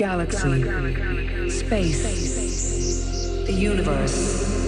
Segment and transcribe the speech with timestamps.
[0.00, 0.62] Galaxy.
[1.50, 3.44] Space.
[3.44, 4.59] The universe.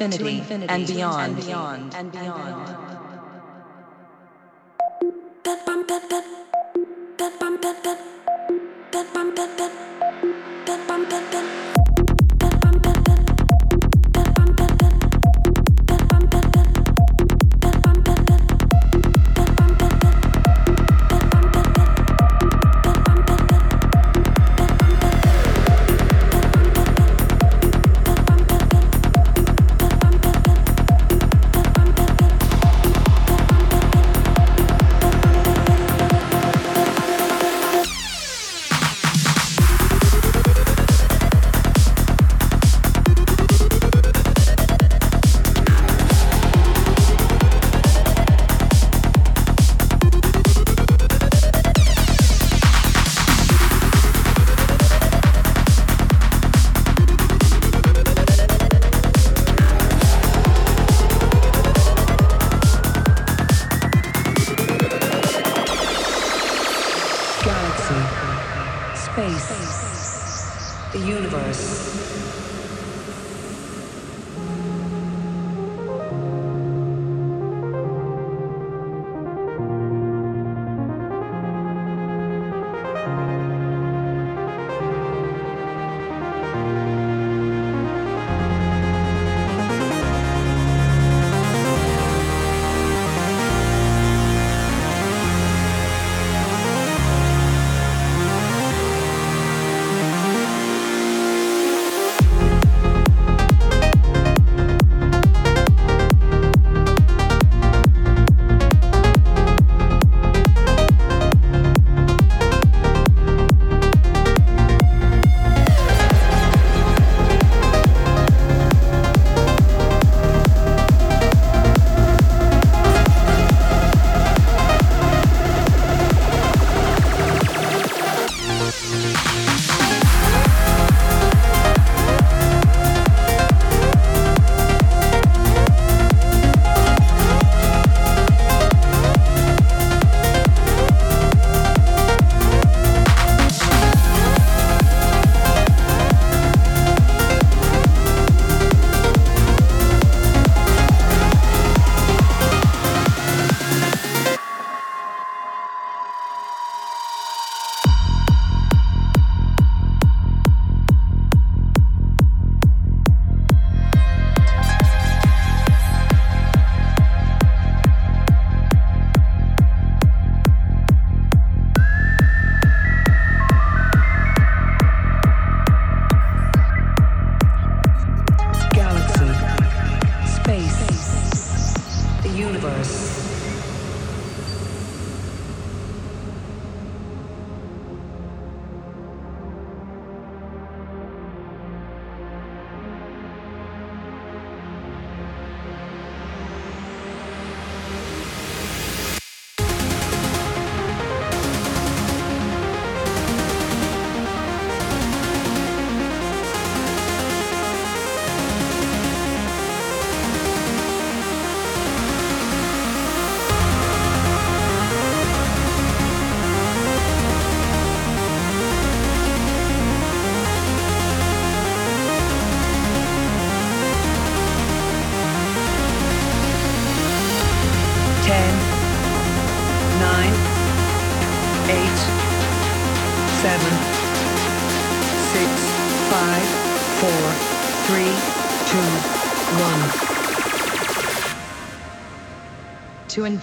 [0.00, 1.36] Infinity, and beyond.
[1.36, 1.94] And beyond.
[1.94, 2.53] And beyond.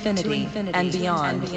[0.06, 1.51] Infinity, and beyond.